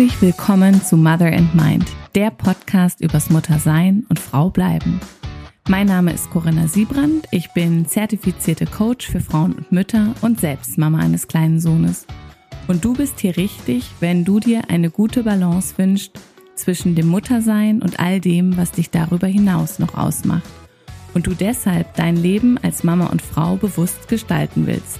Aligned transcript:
Herzlich 0.00 0.22
willkommen 0.22 0.82
zu 0.82 0.96
Mother 0.96 1.30
and 1.30 1.54
Mind, 1.54 1.84
der 2.14 2.30
Podcast 2.30 3.02
übers 3.02 3.28
Muttersein 3.28 4.06
und 4.08 4.18
Frau 4.18 4.48
bleiben. 4.48 4.98
Mein 5.68 5.88
Name 5.88 6.14
ist 6.14 6.30
Corinna 6.30 6.68
Siebrand, 6.68 7.26
ich 7.32 7.50
bin 7.50 7.84
zertifizierte 7.84 8.64
Coach 8.64 9.06
für 9.06 9.20
Frauen 9.20 9.52
und 9.52 9.72
Mütter 9.72 10.14
und 10.22 10.40
selbst 10.40 10.78
Mama 10.78 11.00
eines 11.00 11.28
kleinen 11.28 11.60
Sohnes. 11.60 12.06
Und 12.66 12.82
du 12.82 12.94
bist 12.94 13.20
hier 13.20 13.36
richtig, 13.36 13.90
wenn 14.00 14.24
du 14.24 14.40
dir 14.40 14.70
eine 14.70 14.88
gute 14.88 15.22
Balance 15.22 15.74
wünschst 15.76 16.18
zwischen 16.54 16.94
dem 16.94 17.08
Muttersein 17.08 17.82
und 17.82 18.00
all 18.00 18.20
dem, 18.20 18.56
was 18.56 18.72
dich 18.72 18.88
darüber 18.88 19.26
hinaus 19.26 19.78
noch 19.78 19.98
ausmacht. 19.98 20.48
Und 21.12 21.26
du 21.26 21.34
deshalb 21.34 21.94
dein 21.96 22.16
Leben 22.16 22.56
als 22.62 22.84
Mama 22.84 23.08
und 23.08 23.20
Frau 23.20 23.56
bewusst 23.56 24.08
gestalten 24.08 24.66
willst. 24.66 24.98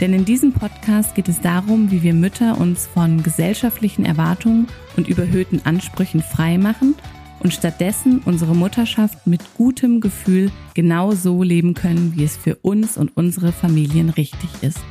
Denn 0.00 0.12
in 0.12 0.24
diesem 0.24 0.52
Podcast 0.52 1.16
geht 1.16 1.28
es 1.28 1.40
darum, 1.40 1.90
wie 1.90 2.04
wir 2.04 2.14
Mütter 2.14 2.60
uns 2.60 2.86
von 2.86 3.24
gesellschaftlichen 3.24 4.04
Erwartungen 4.04 4.68
und 4.96 5.08
überhöhten 5.08 5.62
Ansprüchen 5.64 6.22
frei 6.22 6.56
machen 6.56 6.94
und 7.40 7.52
stattdessen 7.52 8.22
unsere 8.24 8.54
Mutterschaft 8.54 9.26
mit 9.26 9.40
gutem 9.56 10.00
Gefühl 10.00 10.52
genau 10.74 11.10
so 11.10 11.42
leben 11.42 11.74
können, 11.74 12.12
wie 12.14 12.22
es 12.22 12.36
für 12.36 12.54
uns 12.62 12.96
und 12.96 13.16
unsere 13.16 13.50
Familien 13.50 14.10
richtig 14.10 14.50
ist. 14.62 14.84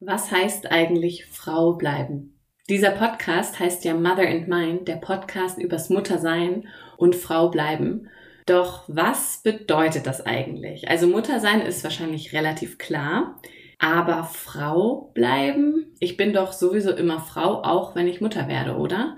Was 0.00 0.32
heißt 0.32 0.70
eigentlich 0.70 1.26
Frau 1.26 1.74
bleiben? 1.74 2.40
Dieser 2.68 2.90
Podcast 2.90 3.60
heißt 3.60 3.84
ja 3.84 3.94
Mother 3.94 4.28
and 4.28 4.48
Mind, 4.48 4.88
der 4.88 4.96
Podcast 4.96 5.58
übers 5.58 5.90
Muttersein 5.90 6.66
und 6.96 7.14
Frau 7.14 7.50
bleiben. 7.50 8.08
Doch 8.46 8.84
was 8.88 9.40
bedeutet 9.42 10.06
das 10.06 10.24
eigentlich? 10.24 10.88
Also 10.88 11.06
Muttersein 11.06 11.62
ist 11.62 11.82
wahrscheinlich 11.82 12.34
relativ 12.34 12.76
klar, 12.76 13.40
aber 13.78 14.24
Frau 14.24 15.12
bleiben? 15.14 15.94
Ich 15.98 16.16
bin 16.16 16.32
doch 16.34 16.52
sowieso 16.52 16.92
immer 16.92 17.20
Frau, 17.20 17.62
auch 17.62 17.94
wenn 17.94 18.06
ich 18.06 18.20
Mutter 18.20 18.46
werde, 18.48 18.76
oder? 18.76 19.16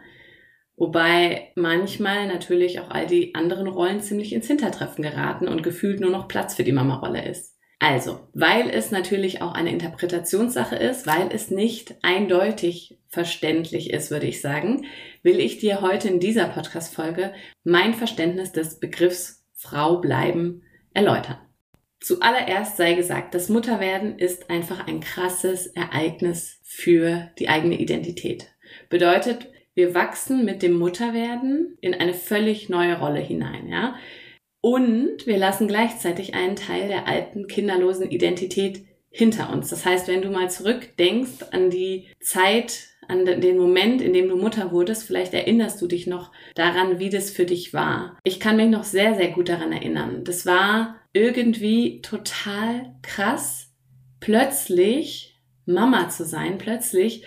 Wobei 0.77 1.53
manchmal 1.57 2.29
natürlich 2.29 2.81
auch 2.81 2.91
all 2.91 3.07
die 3.07 3.35
anderen 3.35 3.67
Rollen 3.67 4.01
ziemlich 4.01 4.33
ins 4.33 4.47
Hintertreffen 4.47 5.03
geraten 5.03 5.49
und 5.49 5.63
gefühlt 5.63 6.01
nur 6.01 6.11
noch 6.11 6.29
Platz 6.29 6.55
für 6.55 6.65
die 6.65 6.73
Mama-Rolle 6.73 7.29
ist. 7.29 7.56
Also, 7.79 8.21
weil 8.33 8.71
es 8.71 8.91
natürlich 8.91 9.43
auch 9.43 9.53
eine 9.53 9.71
Interpretationssache 9.71 10.77
ist, 10.77 11.07
weil 11.07 11.29
es 11.31 11.51
nicht 11.51 11.95
eindeutig 12.03 12.99
verständlich 13.09 13.91
ist, 13.91 14.11
würde 14.11 14.27
ich 14.27 14.41
sagen, 14.41 14.87
will 15.23 15.41
ich 15.41 15.59
dir 15.59 15.83
heute 15.83 16.09
in 16.09 16.19
dieser 16.19 16.47
Podcast-Folge 16.47 17.35
mein 17.65 17.93
Verständnis 17.93 18.53
des 18.53 18.81
Begriffs 18.81 19.45
Frau 19.53 19.99
bleiben 19.99 20.63
erläutern. 20.95 21.39
Zuallererst 22.01 22.77
sei 22.77 22.95
gesagt, 22.95 23.35
das 23.35 23.49
Mutterwerden 23.49 24.19
ist 24.19 24.49
einfach 24.49 24.87
ein 24.87 25.01
krasses 25.01 25.67
Ereignis 25.67 26.61
für 26.63 27.31
die 27.39 27.49
eigene 27.49 27.79
Identität. 27.79 28.55
Bedeutet, 28.89 29.51
wir 29.75 29.95
wachsen 29.95 30.45
mit 30.45 30.63
dem 30.63 30.73
Mutterwerden 30.79 31.77
in 31.81 31.95
eine 31.95 32.15
völlig 32.15 32.69
neue 32.69 32.99
Rolle 32.99 33.21
hinein, 33.21 33.69
ja. 33.69 33.97
Und 34.67 35.29
wir 35.29 35.39
lassen 35.39 35.69
gleichzeitig 35.69 36.35
einen 36.35 36.57
Teil 36.57 36.89
der 36.89 37.07
alten 37.07 37.47
kinderlosen 37.47 38.11
Identität 38.11 38.85
hinter 39.11 39.53
uns. 39.53 39.71
Das 39.71 39.85
heißt, 39.87 40.09
wenn 40.09 40.23
du 40.23 40.29
mal 40.29 40.51
zurückdenkst 40.51 41.53
an 41.53 41.71
die 41.71 42.09
Zeit, 42.21 42.89
an 43.07 43.25
den 43.25 43.59
Moment, 43.59 44.03
in 44.03 44.13
dem 44.13 44.29
du 44.29 44.35
Mutter 44.35 44.73
wurdest, 44.73 45.05
vielleicht 45.05 45.35
erinnerst 45.35 45.81
du 45.81 45.87
dich 45.87 46.09
noch 46.09 46.33
daran, 46.57 46.99
wie 46.99 47.11
das 47.11 47.31
für 47.31 47.45
dich 47.45 47.75
war. 47.75 48.19
Ich 48.25 48.41
kann 48.41 48.57
mich 48.57 48.69
noch 48.69 48.83
sehr, 48.83 49.15
sehr 49.15 49.29
gut 49.29 49.49
daran 49.51 49.71
erinnern. 49.71 50.25
Das 50.25 50.47
war 50.47 50.97
irgendwie 51.13 52.01
total 52.01 52.97
krass, 53.03 53.73
plötzlich 54.19 55.39
Mama 55.65 56.09
zu 56.09 56.25
sein, 56.25 56.59
plötzlich 56.59 57.23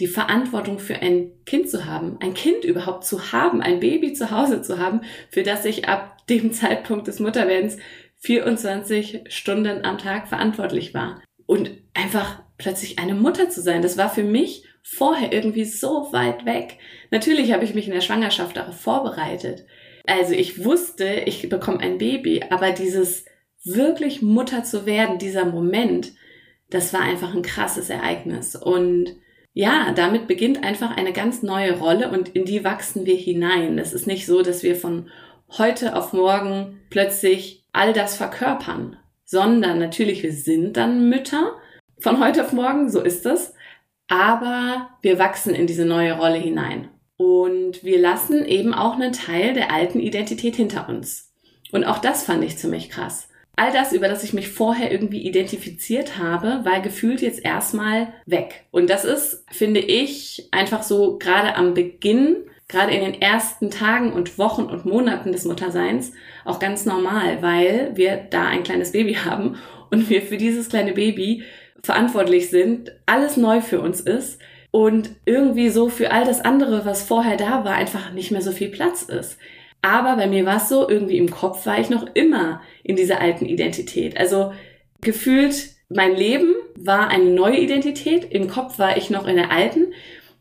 die 0.00 0.06
Verantwortung 0.06 0.78
für 0.78 0.96
ein 0.96 1.30
Kind 1.44 1.68
zu 1.68 1.84
haben, 1.84 2.16
ein 2.20 2.32
Kind 2.34 2.64
überhaupt 2.64 3.04
zu 3.04 3.32
haben, 3.32 3.60
ein 3.60 3.80
Baby 3.80 4.14
zu 4.14 4.30
Hause 4.30 4.62
zu 4.62 4.78
haben, 4.78 5.02
für 5.30 5.42
das 5.42 5.64
ich 5.66 5.88
ab 5.88 6.26
dem 6.26 6.52
Zeitpunkt 6.52 7.06
des 7.06 7.20
Mutterwerdens 7.20 7.76
24 8.20 9.24
Stunden 9.28 9.84
am 9.84 9.98
Tag 9.98 10.28
verantwortlich 10.28 10.94
war. 10.94 11.22
Und 11.46 11.70
einfach 11.94 12.42
plötzlich 12.58 12.98
eine 12.98 13.14
Mutter 13.14 13.50
zu 13.50 13.60
sein, 13.60 13.82
das 13.82 13.96
war 13.96 14.10
für 14.10 14.24
mich 14.24 14.64
vorher 14.82 15.32
irgendwie 15.32 15.64
so 15.64 16.12
weit 16.12 16.46
weg. 16.46 16.78
Natürlich 17.10 17.52
habe 17.52 17.64
ich 17.64 17.74
mich 17.74 17.86
in 17.86 17.94
der 17.94 18.00
Schwangerschaft 18.00 18.56
darauf 18.56 18.80
vorbereitet. 18.80 19.66
Also 20.06 20.32
ich 20.32 20.64
wusste, 20.64 21.22
ich 21.26 21.46
bekomme 21.48 21.80
ein 21.80 21.98
Baby, 21.98 22.42
aber 22.48 22.70
dieses 22.72 23.26
wirklich 23.64 24.22
Mutter 24.22 24.64
zu 24.64 24.86
werden, 24.86 25.18
dieser 25.18 25.44
Moment, 25.44 26.12
das 26.70 26.94
war 26.94 27.02
einfach 27.02 27.34
ein 27.34 27.42
krasses 27.42 27.90
Ereignis. 27.90 28.56
Und 28.56 29.16
ja, 29.52 29.92
damit 29.92 30.26
beginnt 30.26 30.62
einfach 30.62 30.96
eine 30.96 31.12
ganz 31.12 31.42
neue 31.42 31.78
Rolle 31.78 32.10
und 32.10 32.30
in 32.30 32.44
die 32.44 32.64
wachsen 32.64 33.06
wir 33.06 33.16
hinein. 33.16 33.78
Es 33.78 33.92
ist 33.92 34.06
nicht 34.06 34.26
so, 34.26 34.42
dass 34.42 34.62
wir 34.62 34.76
von 34.76 35.08
heute 35.58 35.96
auf 35.96 36.12
morgen 36.12 36.80
plötzlich 36.90 37.64
all 37.72 37.92
das 37.92 38.16
verkörpern, 38.16 38.96
sondern 39.24 39.78
natürlich, 39.78 40.22
wir 40.22 40.32
sind 40.32 40.76
dann 40.76 41.08
Mütter 41.08 41.56
von 41.98 42.24
heute 42.24 42.44
auf 42.44 42.52
morgen, 42.52 42.90
so 42.90 43.00
ist 43.00 43.26
es, 43.26 43.54
aber 44.08 44.90
wir 45.02 45.18
wachsen 45.18 45.54
in 45.54 45.66
diese 45.66 45.84
neue 45.84 46.16
Rolle 46.16 46.38
hinein. 46.38 46.88
Und 47.16 47.84
wir 47.84 48.00
lassen 48.00 48.44
eben 48.46 48.72
auch 48.72 48.94
einen 48.94 49.12
Teil 49.12 49.52
der 49.52 49.72
alten 49.72 50.00
Identität 50.00 50.56
hinter 50.56 50.88
uns. 50.88 51.32
Und 51.70 51.84
auch 51.84 51.98
das 51.98 52.24
fand 52.24 52.42
ich 52.42 52.56
ziemlich 52.56 52.88
krass 52.88 53.29
all 53.60 53.72
das, 53.72 53.92
über 53.92 54.08
das 54.08 54.24
ich 54.24 54.32
mich 54.32 54.48
vorher 54.48 54.90
irgendwie 54.90 55.20
identifiziert 55.20 56.16
habe, 56.16 56.64
war 56.64 56.80
gefühlt 56.80 57.20
jetzt 57.20 57.44
erstmal 57.44 58.08
weg. 58.24 58.64
Und 58.70 58.88
das 58.88 59.04
ist, 59.04 59.44
finde 59.50 59.80
ich, 59.80 60.48
einfach 60.50 60.82
so 60.82 61.18
gerade 61.18 61.56
am 61.56 61.74
Beginn, 61.74 62.36
gerade 62.68 62.92
in 62.92 63.02
den 63.02 63.20
ersten 63.20 63.70
Tagen 63.70 64.14
und 64.14 64.38
Wochen 64.38 64.62
und 64.62 64.86
Monaten 64.86 65.32
des 65.32 65.44
Mutterseins 65.44 66.12
auch 66.46 66.58
ganz 66.58 66.86
normal, 66.86 67.42
weil 67.42 67.90
wir 67.96 68.16
da 68.16 68.46
ein 68.46 68.62
kleines 68.62 68.92
Baby 68.92 69.14
haben 69.14 69.56
und 69.90 70.08
wir 70.08 70.22
für 70.22 70.38
dieses 70.38 70.70
kleine 70.70 70.94
Baby 70.94 71.44
verantwortlich 71.82 72.48
sind, 72.48 72.92
alles 73.04 73.36
neu 73.36 73.60
für 73.60 73.82
uns 73.82 74.00
ist 74.00 74.40
und 74.70 75.10
irgendwie 75.26 75.68
so 75.68 75.90
für 75.90 76.12
all 76.12 76.24
das 76.24 76.40
andere, 76.40 76.86
was 76.86 77.02
vorher 77.02 77.36
da 77.36 77.62
war, 77.64 77.74
einfach 77.74 78.12
nicht 78.12 78.30
mehr 78.30 78.42
so 78.42 78.52
viel 78.52 78.70
Platz 78.70 79.02
ist. 79.02 79.36
Aber 79.82 80.16
bei 80.16 80.26
mir 80.26 80.44
war 80.44 80.58
es 80.58 80.68
so, 80.68 80.88
irgendwie 80.88 81.18
im 81.18 81.30
Kopf 81.30 81.66
war 81.66 81.78
ich 81.78 81.90
noch 81.90 82.06
immer 82.14 82.60
in 82.82 82.96
dieser 82.96 83.20
alten 83.20 83.46
Identität. 83.46 84.18
Also 84.18 84.52
gefühlt, 85.00 85.70
mein 85.88 86.14
Leben 86.14 86.54
war 86.76 87.08
eine 87.08 87.30
neue 87.30 87.58
Identität, 87.58 88.24
im 88.30 88.48
Kopf 88.48 88.78
war 88.78 88.96
ich 88.96 89.10
noch 89.10 89.26
in 89.26 89.36
der 89.36 89.50
alten. 89.50 89.92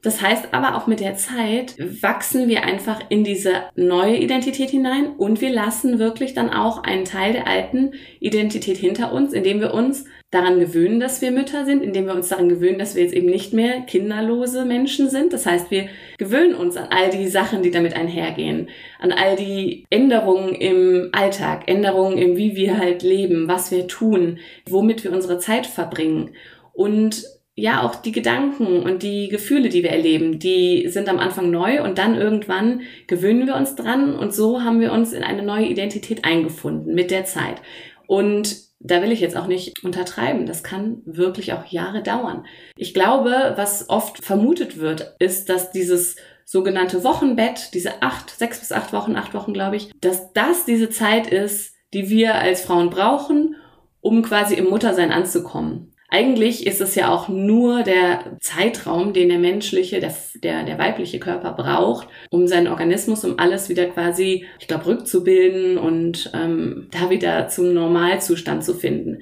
Das 0.01 0.21
heißt 0.21 0.53
aber 0.53 0.77
auch 0.77 0.87
mit 0.87 1.01
der 1.01 1.15
Zeit 1.15 1.75
wachsen 2.01 2.47
wir 2.47 2.63
einfach 2.63 3.01
in 3.09 3.25
diese 3.25 3.63
neue 3.75 4.15
Identität 4.15 4.69
hinein 4.69 5.15
und 5.17 5.41
wir 5.41 5.49
lassen 5.49 5.99
wirklich 5.99 6.33
dann 6.33 6.49
auch 6.49 6.83
einen 6.83 7.03
Teil 7.03 7.33
der 7.33 7.47
alten 7.47 7.91
Identität 8.21 8.77
hinter 8.77 9.11
uns, 9.11 9.33
indem 9.33 9.59
wir 9.59 9.73
uns 9.73 10.05
daran 10.31 10.59
gewöhnen, 10.59 10.99
dass 10.99 11.21
wir 11.21 11.31
Mütter 11.31 11.65
sind, 11.65 11.83
indem 11.83 12.05
wir 12.05 12.13
uns 12.13 12.29
daran 12.29 12.49
gewöhnen, 12.49 12.77
dass 12.77 12.95
wir 12.95 13.01
jetzt 13.01 13.15
eben 13.15 13.29
nicht 13.29 13.51
mehr 13.51 13.81
kinderlose 13.81 14.63
Menschen 14.63 15.09
sind. 15.09 15.33
Das 15.33 15.45
heißt, 15.45 15.71
wir 15.71 15.87
gewöhnen 16.19 16.53
uns 16.53 16.77
an 16.77 16.89
all 16.91 17.09
die 17.09 17.27
Sachen, 17.27 17.63
die 17.63 17.71
damit 17.71 17.95
einhergehen, 17.95 18.69
an 18.99 19.11
all 19.11 19.35
die 19.35 19.85
Änderungen 19.89 20.53
im 20.53 21.09
Alltag, 21.13 21.63
Änderungen 21.67 22.19
im 22.19 22.37
wie 22.37 22.55
wir 22.55 22.77
halt 22.77 23.01
leben, 23.01 23.47
was 23.47 23.71
wir 23.71 23.87
tun, 23.87 24.37
womit 24.69 25.03
wir 25.03 25.11
unsere 25.11 25.39
Zeit 25.39 25.65
verbringen. 25.65 26.35
Und 26.73 27.23
ja, 27.55 27.81
auch 27.81 27.95
die 27.95 28.11
Gedanken 28.11 28.83
und 28.83 29.03
die 29.03 29.29
Gefühle, 29.29 29.69
die 29.69 29.83
wir 29.83 29.89
erleben, 29.89 30.39
die 30.39 30.87
sind 30.87 31.09
am 31.09 31.19
Anfang 31.19 31.49
neu 31.49 31.83
und 31.83 31.97
dann 31.97 32.15
irgendwann 32.15 32.81
gewöhnen 33.07 33.47
wir 33.47 33.55
uns 33.55 33.75
dran 33.75 34.15
und 34.15 34.33
so 34.33 34.63
haben 34.63 34.79
wir 34.79 34.93
uns 34.93 35.11
in 35.11 35.23
eine 35.23 35.41
neue 35.41 35.65
Identität 35.65 36.23
eingefunden 36.23 36.93
mit 36.93 37.11
der 37.11 37.25
Zeit. 37.25 37.61
Und 38.07 38.68
da 38.79 39.01
will 39.01 39.11
ich 39.11 39.19
jetzt 39.19 39.35
auch 39.35 39.47
nicht 39.47 39.83
untertreiben. 39.83 40.45
Das 40.45 40.63
kann 40.63 41.01
wirklich 41.05 41.53
auch 41.53 41.65
Jahre 41.65 42.01
dauern. 42.01 42.45
Ich 42.77 42.93
glaube, 42.93 43.53
was 43.55 43.89
oft 43.89 44.23
vermutet 44.23 44.77
wird, 44.77 45.15
ist, 45.19 45.49
dass 45.49 45.71
dieses 45.71 46.15
sogenannte 46.45 47.03
Wochenbett, 47.03 47.73
diese 47.73 48.01
acht, 48.01 48.29
sechs 48.29 48.59
bis 48.59 48.71
acht 48.71 48.93
Wochen, 48.93 49.15
acht 49.15 49.33
Wochen, 49.33 49.53
glaube 49.53 49.75
ich, 49.75 49.91
dass 50.01 50.33
das 50.33 50.65
diese 50.65 50.89
Zeit 50.89 51.27
ist, 51.27 51.75
die 51.93 52.09
wir 52.09 52.35
als 52.35 52.61
Frauen 52.61 52.89
brauchen, 52.89 53.55
um 54.01 54.21
quasi 54.23 54.55
im 54.55 54.69
Muttersein 54.69 55.11
anzukommen. 55.11 55.93
Eigentlich 56.11 56.65
ist 56.65 56.81
es 56.81 56.95
ja 56.95 57.09
auch 57.09 57.29
nur 57.29 57.83
der 57.83 58.37
Zeitraum, 58.41 59.13
den 59.13 59.29
der 59.29 59.37
menschliche, 59.37 59.99
der, 59.99 60.13
der, 60.41 60.63
der 60.63 60.79
weibliche 60.79 61.19
Körper 61.19 61.51
braucht, 61.53 62.07
um 62.31 62.47
seinen 62.47 62.67
Organismus, 62.67 63.23
um 63.23 63.37
alles 63.37 63.69
wieder 63.69 63.85
quasi, 63.85 64.45
ich 64.59 64.67
glaube, 64.67 64.87
rückzubilden 64.87 65.77
und 65.77 66.31
ähm, 66.33 66.87
da 66.91 67.11
wieder 67.11 67.47
zum 67.47 67.73
Normalzustand 67.73 68.63
zu 68.63 68.73
finden. 68.73 69.21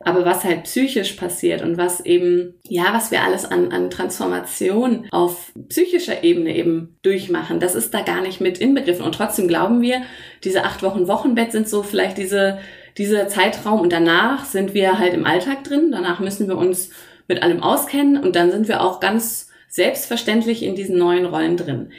Aber 0.00 0.26
was 0.26 0.44
halt 0.44 0.64
psychisch 0.64 1.12
passiert 1.12 1.62
und 1.62 1.78
was 1.78 2.04
eben, 2.04 2.54
ja, 2.68 2.92
was 2.92 3.10
wir 3.10 3.22
alles 3.22 3.46
an, 3.46 3.72
an 3.72 3.88
Transformation 3.88 5.06
auf 5.10 5.52
psychischer 5.68 6.22
Ebene 6.24 6.54
eben 6.54 6.96
durchmachen, 7.02 7.58
das 7.58 7.74
ist 7.74 7.94
da 7.94 8.02
gar 8.02 8.20
nicht 8.20 8.40
mit 8.40 8.58
inbegriffen. 8.58 9.04
Und 9.04 9.14
trotzdem 9.14 9.48
glauben 9.48 9.80
wir, 9.80 10.02
diese 10.42 10.64
acht 10.64 10.82
Wochen 10.82 11.08
Wochenbett 11.08 11.52
sind 11.52 11.68
so 11.68 11.82
vielleicht 11.82 12.18
diese 12.18 12.58
dieser 12.98 13.28
Zeitraum 13.28 13.80
und 13.80 13.92
danach 13.92 14.44
sind 14.44 14.74
wir 14.74 14.98
halt 14.98 15.14
im 15.14 15.26
Alltag 15.26 15.64
drin. 15.64 15.90
Danach 15.90 16.20
müssen 16.20 16.48
wir 16.48 16.56
uns 16.56 16.90
mit 17.26 17.42
allem 17.42 17.62
auskennen 17.62 18.22
und 18.22 18.36
dann 18.36 18.50
sind 18.50 18.68
wir 18.68 18.82
auch 18.82 19.00
ganz 19.00 19.48
selbstverständlich 19.68 20.62
in 20.62 20.76
diesen 20.76 20.98
neuen 20.98 21.26
Rollen 21.26 21.56
drin. 21.56 21.92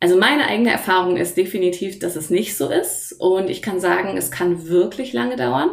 Also 0.00 0.16
meine 0.16 0.46
eigene 0.46 0.72
Erfahrung 0.72 1.16
ist 1.16 1.36
definitiv, 1.36 2.00
dass 2.00 2.16
es 2.16 2.28
nicht 2.28 2.56
so 2.56 2.68
ist 2.68 3.12
und 3.12 3.48
ich 3.48 3.62
kann 3.62 3.78
sagen, 3.78 4.16
es 4.16 4.32
kann 4.32 4.68
wirklich 4.68 5.12
lange 5.12 5.36
dauern. 5.36 5.70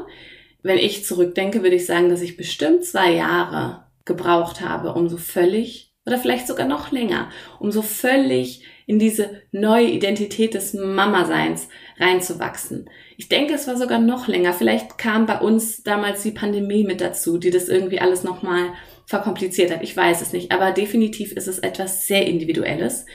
Wenn 0.61 0.77
ich 0.77 1.03
zurückdenke, 1.03 1.63
würde 1.63 1.77
ich 1.77 1.87
sagen, 1.87 2.09
dass 2.09 2.21
ich 2.21 2.37
bestimmt 2.37 2.83
zwei 2.83 3.13
Jahre 3.13 3.85
gebraucht 4.05 4.61
habe, 4.61 4.93
um 4.93 5.09
so 5.09 5.17
völlig 5.17 5.93
oder 6.05 6.19
vielleicht 6.19 6.47
sogar 6.47 6.67
noch 6.67 6.91
länger, 6.91 7.29
um 7.59 7.71
so 7.71 7.81
völlig 7.81 8.63
in 8.89 8.97
diese 8.97 9.43
neue 9.51 9.85
Identität 9.85 10.55
des 10.55 10.73
Mama-Seins 10.73 11.69
reinzuwachsen. 11.99 12.89
Ich 13.17 13.29
denke, 13.29 13.53
es 13.53 13.67
war 13.67 13.77
sogar 13.77 13.99
noch 13.99 14.27
länger. 14.27 14.51
Vielleicht 14.51 14.97
kam 14.97 15.27
bei 15.27 15.37
uns 15.37 15.83
damals 15.83 16.23
die 16.23 16.31
Pandemie 16.31 16.83
mit 16.83 16.99
dazu, 16.99 17.37
die 17.37 17.51
das 17.51 17.69
irgendwie 17.69 17.99
alles 17.99 18.23
nochmal 18.23 18.73
verkompliziert 19.05 19.71
hat. 19.71 19.83
Ich 19.83 19.95
weiß 19.95 20.23
es 20.23 20.33
nicht, 20.33 20.51
aber 20.51 20.71
definitiv 20.71 21.33
ist 21.33 21.47
es 21.47 21.59
etwas 21.59 22.07
sehr 22.07 22.25
Individuelles. 22.25 23.05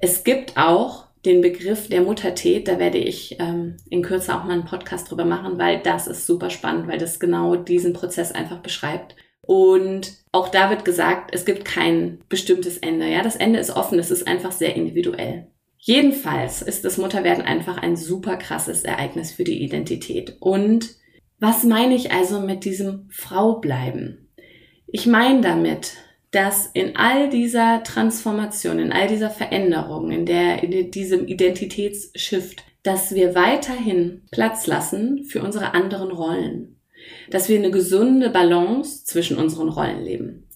Es 0.00 0.24
gibt 0.24 0.56
auch 0.56 1.06
den 1.24 1.42
Begriff 1.42 1.88
der 1.88 2.00
Muttertät, 2.00 2.66
da 2.66 2.80
werde 2.80 2.98
ich 2.98 3.36
ähm, 3.38 3.76
in 3.90 4.02
Kürze 4.02 4.34
auch 4.34 4.42
mal 4.42 4.54
einen 4.54 4.64
Podcast 4.64 5.08
drüber 5.08 5.24
machen, 5.24 5.58
weil 5.58 5.78
das 5.78 6.08
ist 6.08 6.26
super 6.26 6.50
spannend, 6.50 6.88
weil 6.88 6.98
das 6.98 7.20
genau 7.20 7.54
diesen 7.54 7.92
Prozess 7.92 8.32
einfach 8.32 8.58
beschreibt. 8.58 9.14
Und 9.46 10.12
auch 10.32 10.48
da 10.48 10.70
wird 10.70 10.84
gesagt, 10.84 11.34
es 11.34 11.44
gibt 11.44 11.64
kein 11.64 12.20
bestimmtes 12.28 12.78
Ende. 12.78 13.08
Ja, 13.08 13.22
das 13.22 13.36
Ende 13.36 13.58
ist 13.58 13.70
offen, 13.70 13.98
es 13.98 14.10
ist 14.10 14.26
einfach 14.26 14.52
sehr 14.52 14.74
individuell. 14.74 15.46
Jedenfalls 15.78 16.62
ist 16.62 16.84
das 16.84 16.96
Mutterwerden 16.96 17.44
einfach 17.44 17.76
ein 17.76 17.96
super 17.96 18.36
krasses 18.36 18.84
Ereignis 18.84 19.32
für 19.32 19.44
die 19.44 19.62
Identität. 19.62 20.36
Und 20.40 20.94
was 21.38 21.62
meine 21.62 21.94
ich 21.94 22.10
also 22.10 22.40
mit 22.40 22.64
diesem 22.64 23.06
Frau 23.10 23.56
bleiben? 23.56 24.30
Ich 24.86 25.06
meine 25.06 25.42
damit, 25.42 25.92
dass 26.30 26.70
in 26.72 26.96
all 26.96 27.28
dieser 27.28 27.82
Transformation, 27.82 28.78
in 28.78 28.92
all 28.92 29.08
dieser 29.08 29.30
Veränderung, 29.30 30.10
in 30.10 30.24
der, 30.24 30.62
in 30.62 30.90
diesem 30.90 31.26
Identitätsshift, 31.26 32.64
dass 32.82 33.14
wir 33.14 33.34
weiterhin 33.34 34.22
Platz 34.30 34.66
lassen 34.66 35.24
für 35.24 35.42
unsere 35.42 35.74
anderen 35.74 36.10
Rollen. 36.10 36.76
Dass 37.30 37.48
wir 37.48 37.58
eine 37.58 37.70
gesunde 37.70 38.30
Balance 38.30 39.04
zwischen 39.04 39.36
unseren 39.38 39.68
Rollen 39.68 40.02
leben. 40.02 40.48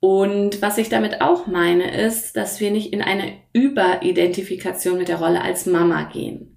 Und 0.00 0.62
was 0.62 0.78
ich 0.78 0.88
damit 0.88 1.20
auch 1.20 1.46
meine, 1.46 1.94
ist, 2.06 2.36
dass 2.36 2.58
wir 2.58 2.70
nicht 2.70 2.92
in 2.92 3.02
eine 3.02 3.34
Überidentifikation 3.52 4.96
mit 4.96 5.08
der 5.08 5.18
Rolle 5.18 5.42
als 5.42 5.66
Mama 5.66 6.04
gehen. 6.04 6.56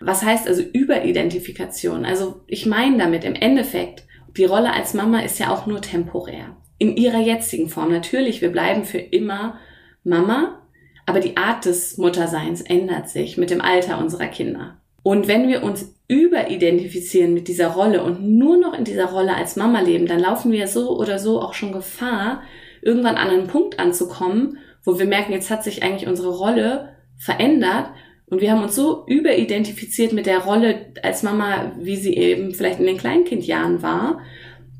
Was 0.00 0.22
heißt 0.22 0.46
also 0.46 0.62
Überidentifikation? 0.62 2.04
Also 2.04 2.42
ich 2.46 2.66
meine 2.66 2.98
damit 2.98 3.24
im 3.24 3.34
Endeffekt, 3.34 4.04
die 4.36 4.44
Rolle 4.44 4.72
als 4.72 4.94
Mama 4.94 5.20
ist 5.20 5.38
ja 5.38 5.52
auch 5.52 5.66
nur 5.66 5.80
temporär 5.80 6.56
in 6.78 6.96
ihrer 6.96 7.20
jetzigen 7.20 7.68
Form. 7.68 7.90
Natürlich, 7.90 8.42
wir 8.42 8.52
bleiben 8.52 8.84
für 8.84 8.98
immer 8.98 9.58
Mama, 10.04 10.62
aber 11.06 11.20
die 11.20 11.36
Art 11.36 11.64
des 11.64 11.98
Mutterseins 11.98 12.60
ändert 12.60 13.08
sich 13.08 13.36
mit 13.36 13.50
dem 13.50 13.60
Alter 13.60 13.98
unserer 13.98 14.26
Kinder. 14.26 14.80
Und 15.06 15.28
wenn 15.28 15.46
wir 15.46 15.62
uns 15.62 15.94
überidentifizieren 16.08 17.32
mit 17.32 17.46
dieser 17.46 17.68
Rolle 17.68 18.02
und 18.02 18.24
nur 18.24 18.56
noch 18.56 18.76
in 18.76 18.82
dieser 18.82 19.04
Rolle 19.04 19.36
als 19.36 19.54
Mama 19.54 19.80
leben, 19.80 20.06
dann 20.06 20.18
laufen 20.18 20.50
wir 20.50 20.66
so 20.66 20.98
oder 20.98 21.20
so 21.20 21.40
auch 21.40 21.54
schon 21.54 21.70
Gefahr, 21.70 22.42
irgendwann 22.82 23.14
an 23.14 23.30
einen 23.30 23.46
Punkt 23.46 23.78
anzukommen, 23.78 24.58
wo 24.82 24.98
wir 24.98 25.06
merken, 25.06 25.32
jetzt 25.32 25.48
hat 25.48 25.62
sich 25.62 25.84
eigentlich 25.84 26.08
unsere 26.08 26.36
Rolle 26.36 26.88
verändert 27.16 27.86
und 28.26 28.40
wir 28.40 28.50
haben 28.50 28.64
uns 28.64 28.74
so 28.74 29.04
überidentifiziert 29.06 30.12
mit 30.12 30.26
der 30.26 30.40
Rolle 30.40 30.86
als 31.04 31.22
Mama, 31.22 31.70
wie 31.78 31.94
sie 31.94 32.16
eben 32.16 32.52
vielleicht 32.52 32.80
in 32.80 32.86
den 32.86 32.98
Kleinkindjahren 32.98 33.82
war, 33.82 34.18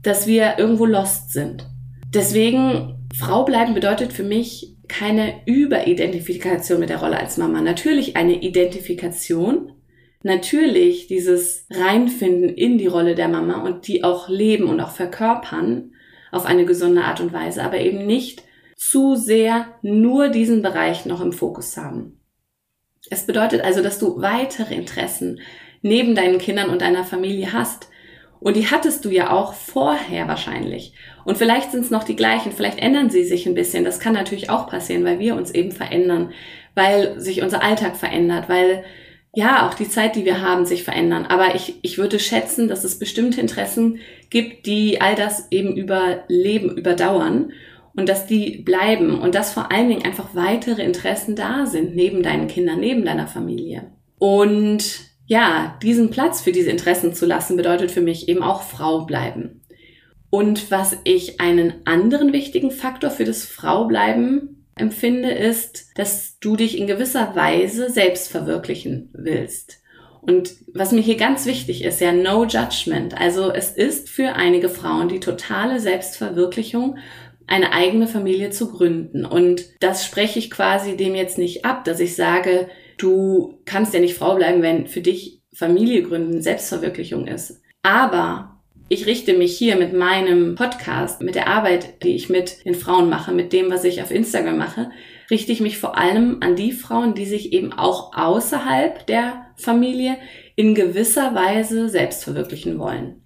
dass 0.02 0.26
wir 0.26 0.58
irgendwo 0.58 0.86
lost 0.86 1.32
sind. 1.32 1.68
Deswegen, 2.12 3.06
Frau 3.16 3.44
bleiben 3.44 3.74
bedeutet 3.74 4.12
für 4.12 4.24
mich 4.24 4.74
keine 4.88 5.34
Überidentifikation 5.46 6.80
mit 6.80 6.90
der 6.90 6.98
Rolle 6.98 7.16
als 7.16 7.36
Mama. 7.36 7.60
Natürlich 7.60 8.16
eine 8.16 8.42
Identifikation, 8.42 9.70
natürlich 10.26 11.06
dieses 11.06 11.66
Reinfinden 11.70 12.50
in 12.50 12.76
die 12.76 12.88
Rolle 12.88 13.14
der 13.14 13.28
Mama 13.28 13.62
und 13.62 13.86
die 13.86 14.04
auch 14.04 14.28
leben 14.28 14.64
und 14.64 14.80
auch 14.80 14.90
verkörpern 14.90 15.92
auf 16.30 16.44
eine 16.44 16.66
gesunde 16.66 17.04
Art 17.04 17.20
und 17.20 17.32
Weise, 17.32 17.62
aber 17.62 17.78
eben 17.78 18.04
nicht 18.04 18.42
zu 18.76 19.14
sehr 19.14 19.68
nur 19.80 20.28
diesen 20.28 20.60
Bereich 20.60 21.06
noch 21.06 21.22
im 21.22 21.32
Fokus 21.32 21.76
haben. 21.76 22.20
Es 23.08 23.24
bedeutet 23.24 23.62
also, 23.62 23.82
dass 23.82 23.98
du 23.98 24.20
weitere 24.20 24.74
Interessen 24.74 25.40
neben 25.80 26.14
deinen 26.14 26.38
Kindern 26.38 26.70
und 26.70 26.82
deiner 26.82 27.04
Familie 27.04 27.52
hast, 27.52 27.88
und 28.38 28.54
die 28.54 28.66
hattest 28.66 29.04
du 29.04 29.10
ja 29.10 29.30
auch 29.30 29.54
vorher 29.54 30.28
wahrscheinlich. 30.28 30.92
Und 31.24 31.38
vielleicht 31.38 31.72
sind 31.72 31.84
es 31.84 31.90
noch 31.90 32.04
die 32.04 32.16
gleichen, 32.16 32.52
vielleicht 32.52 32.78
ändern 32.78 33.08
sie 33.08 33.24
sich 33.24 33.46
ein 33.46 33.54
bisschen. 33.54 33.82
Das 33.82 33.98
kann 33.98 34.12
natürlich 34.12 34.50
auch 34.50 34.68
passieren, 34.68 35.04
weil 35.04 35.18
wir 35.18 35.34
uns 35.36 35.50
eben 35.50 35.72
verändern, 35.72 36.32
weil 36.74 37.18
sich 37.18 37.42
unser 37.42 37.62
Alltag 37.62 37.96
verändert, 37.96 38.50
weil 38.50 38.84
ja 39.36 39.68
auch 39.68 39.74
die 39.74 39.88
Zeit, 39.88 40.16
die 40.16 40.24
wir 40.24 40.40
haben, 40.40 40.64
sich 40.64 40.82
verändern. 40.82 41.26
Aber 41.26 41.54
ich, 41.54 41.78
ich 41.82 41.98
würde 41.98 42.18
schätzen, 42.18 42.68
dass 42.68 42.84
es 42.84 42.98
bestimmte 42.98 43.38
Interessen 43.38 43.98
gibt, 44.30 44.64
die 44.64 45.00
all 45.02 45.14
das 45.14 45.48
eben 45.50 45.76
überleben, 45.76 46.74
überdauern 46.74 47.52
und 47.94 48.08
dass 48.08 48.26
die 48.26 48.62
bleiben 48.62 49.20
und 49.20 49.34
dass 49.34 49.52
vor 49.52 49.70
allen 49.70 49.90
Dingen 49.90 50.06
einfach 50.06 50.34
weitere 50.34 50.82
Interessen 50.82 51.36
da 51.36 51.66
sind, 51.66 51.94
neben 51.94 52.22
deinen 52.22 52.48
Kindern, 52.48 52.80
neben 52.80 53.04
deiner 53.04 53.26
Familie. 53.26 53.92
Und 54.18 55.00
ja, 55.26 55.76
diesen 55.82 56.08
Platz 56.08 56.40
für 56.40 56.52
diese 56.52 56.70
Interessen 56.70 57.12
zu 57.12 57.26
lassen, 57.26 57.58
bedeutet 57.58 57.90
für 57.90 58.00
mich 58.00 58.30
eben 58.30 58.42
auch 58.42 58.62
Frau 58.62 59.04
bleiben. 59.04 59.60
Und 60.30 60.70
was 60.70 60.96
ich 61.04 61.40
einen 61.40 61.74
anderen 61.84 62.32
wichtigen 62.32 62.70
Faktor 62.70 63.10
für 63.10 63.24
das 63.24 63.44
Frau 63.44 63.84
bleiben 63.84 64.65
empfinde, 64.76 65.30
ist, 65.30 65.90
dass 65.96 66.38
du 66.38 66.56
dich 66.56 66.78
in 66.78 66.86
gewisser 66.86 67.34
Weise 67.34 67.90
selbst 67.90 68.28
verwirklichen 68.28 69.10
willst. 69.12 69.82
Und 70.20 70.54
was 70.72 70.92
mir 70.92 71.00
hier 71.00 71.16
ganz 71.16 71.46
wichtig 71.46 71.84
ist, 71.84 72.00
ja, 72.00 72.12
no 72.12 72.44
judgment. 72.44 73.18
Also 73.18 73.52
es 73.52 73.70
ist 73.70 74.08
für 74.08 74.34
einige 74.34 74.68
Frauen 74.68 75.08
die 75.08 75.20
totale 75.20 75.80
Selbstverwirklichung, 75.80 76.98
eine 77.46 77.72
eigene 77.72 78.08
Familie 78.08 78.50
zu 78.50 78.72
gründen. 78.72 79.24
Und 79.24 79.66
das 79.80 80.04
spreche 80.04 80.38
ich 80.38 80.50
quasi 80.50 80.96
dem 80.96 81.14
jetzt 81.14 81.38
nicht 81.38 81.64
ab, 81.64 81.84
dass 81.84 82.00
ich 82.00 82.16
sage, 82.16 82.68
Du 82.96 83.60
kannst 83.64 83.92
ja 83.94 84.00
nicht 84.00 84.14
Frau 84.14 84.34
bleiben, 84.36 84.62
wenn 84.62 84.86
für 84.86 85.00
dich 85.00 85.42
Familie 85.52 86.02
gründen 86.02 86.42
Selbstverwirklichung 86.42 87.26
ist. 87.26 87.62
Aber 87.82 88.55
ich 88.88 89.06
richte 89.06 89.34
mich 89.34 89.56
hier 89.56 89.76
mit 89.76 89.92
meinem 89.92 90.54
Podcast, 90.54 91.20
mit 91.20 91.34
der 91.34 91.48
Arbeit, 91.48 92.02
die 92.04 92.14
ich 92.14 92.28
mit 92.28 92.64
den 92.64 92.74
Frauen 92.74 93.08
mache, 93.08 93.32
mit 93.32 93.52
dem, 93.52 93.70
was 93.70 93.84
ich 93.84 94.00
auf 94.00 94.12
Instagram 94.12 94.58
mache, 94.58 94.90
richte 95.28 95.50
ich 95.50 95.60
mich 95.60 95.78
vor 95.78 95.98
allem 95.98 96.38
an 96.40 96.54
die 96.54 96.70
Frauen, 96.70 97.14
die 97.14 97.26
sich 97.26 97.52
eben 97.52 97.72
auch 97.72 98.16
außerhalb 98.16 99.04
der 99.06 99.46
Familie 99.56 100.16
in 100.54 100.74
gewisser 100.74 101.34
Weise 101.34 101.88
selbst 101.88 102.22
verwirklichen 102.22 102.78
wollen. 102.78 103.22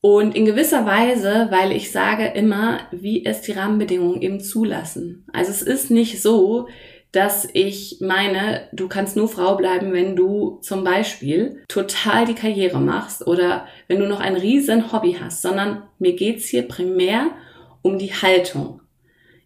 Und 0.00 0.36
in 0.36 0.44
gewisser 0.44 0.86
Weise, 0.86 1.48
weil 1.50 1.72
ich 1.72 1.90
sage 1.90 2.26
immer, 2.26 2.80
wie 2.92 3.24
es 3.24 3.40
die 3.40 3.52
Rahmenbedingungen 3.52 4.20
eben 4.20 4.38
zulassen. 4.38 5.26
Also 5.32 5.50
es 5.50 5.62
ist 5.62 5.90
nicht 5.90 6.20
so, 6.20 6.68
dass 7.14 7.48
ich 7.52 7.98
meine, 8.00 8.68
du 8.72 8.88
kannst 8.88 9.16
nur 9.16 9.28
Frau 9.28 9.56
bleiben, 9.56 9.92
wenn 9.92 10.16
du 10.16 10.58
zum 10.62 10.82
Beispiel 10.82 11.62
total 11.68 12.26
die 12.26 12.34
Karriere 12.34 12.80
machst 12.80 13.26
oder 13.26 13.66
wenn 13.86 14.00
du 14.00 14.06
noch 14.06 14.20
ein 14.20 14.36
riesen 14.36 14.92
Hobby 14.92 15.16
hast, 15.20 15.42
sondern 15.42 15.84
mir 15.98 16.14
geht's 16.16 16.48
hier 16.48 16.66
primär 16.66 17.30
um 17.82 17.98
die 17.98 18.12
Haltung. 18.12 18.80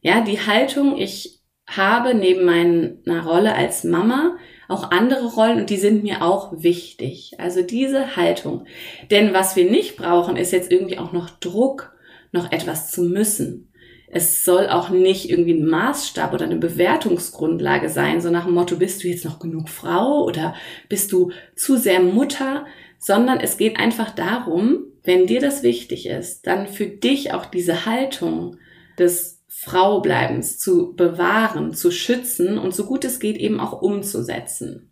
Ja, 0.01 0.23
die 0.23 0.41
Haltung, 0.41 0.97
ich 0.97 1.41
habe 1.67 2.15
neben 2.15 2.45
meiner 2.45 3.25
Rolle 3.25 3.55
als 3.55 3.85
Mama 3.85 4.37
auch 4.69 4.91
andere 4.91 5.27
Rollen 5.27 5.61
und 5.61 5.71
die 5.71 5.77
sind 5.77 6.03
mir 6.03 6.23
auch 6.23 6.53
wichtig. 6.57 7.33
Also 7.39 7.63
diese 7.63 8.17
Haltung. 8.17 8.65
Denn 9.11 9.35
was 9.35 9.57
wir 9.57 9.71
nicht 9.71 9.97
brauchen, 9.97 10.37
ist 10.37 10.53
jetzt 10.53 10.73
irgendwie 10.73 10.99
auch 10.99 11.13
noch 11.13 11.29
Druck, 11.29 11.93
noch 12.33 12.51
etwas 12.53 12.91
zu 12.91 13.03
müssen 13.03 13.68
es 14.11 14.45
soll 14.45 14.69
auch 14.69 14.91
nicht 14.91 15.29
irgendwie 15.29 15.55
ein 15.55 15.67
Maßstab 15.67 16.33
oder 16.33 16.45
eine 16.45 16.57
Bewertungsgrundlage 16.57 17.91
sein, 17.91 18.21
so 18.21 18.31
nach 18.31 18.47
dem 18.47 18.55
Motto, 18.55 18.77
bist 18.77 19.03
du 19.03 19.09
jetzt 19.09 19.25
noch 19.25 19.39
genug 19.39 19.69
Frau 19.69 20.25
oder 20.25 20.55
bist 20.89 21.13
du 21.13 21.31
zu 21.57 21.77
sehr 21.77 22.01
Mutter, 22.01 22.67
sondern 22.99 23.39
es 23.41 23.57
geht 23.57 23.79
einfach 23.79 24.11
darum, 24.11 24.85
wenn 25.05 25.27
dir 25.27 25.41
das 25.41 25.63
wichtig 25.63 26.07
ist, 26.07 26.47
dann 26.47 26.67
für 26.67 26.87
dich 26.87 27.33
auch 27.33 27.47
diese 27.47 27.87
Haltung 27.87 28.57
des 28.99 29.43
Fraubleibens 29.49 30.59
zu 30.59 30.95
bewahren, 30.95 31.75
zu 31.75 31.91
schützen 31.91 32.59
und 32.59 32.75
so 32.75 32.87
gut 32.87 33.05
es 33.05 33.19
geht 33.19 33.37
eben 33.37 33.61
auch 33.61 33.83
umzusetzen. 33.83 34.88